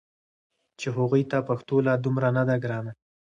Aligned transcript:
چې 0.79 0.87
هغوی 0.97 1.23
ته 1.31 1.37
پښتو 1.49 1.75
لا 1.87 1.93
دومره 2.03 2.29
نه 2.37 2.43
ده 2.47 2.55
ګرانه 2.63 2.91